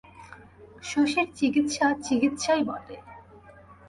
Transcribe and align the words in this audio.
শশীর 0.83 1.27
চিকিৎসা 1.35 1.87
চিকিৎসাই 2.05 2.61
বটে। 2.63 2.95